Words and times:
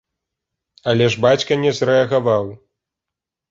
Але 0.93 1.09
ж 1.17 1.21
бацька 1.27 1.53
не 1.67 1.71
зрэагаваў. 1.81 2.51